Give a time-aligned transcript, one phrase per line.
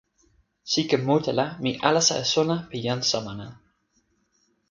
[0.73, 3.47] sike mute la mi alasa e sona pi jan Samana.